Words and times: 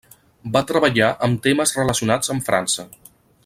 Va 0.55 0.63
treballar 0.71 1.09
amb 1.27 1.43
temes 1.49 1.75
relacionats 1.81 2.33
amb 2.37 2.51
França. 2.51 2.89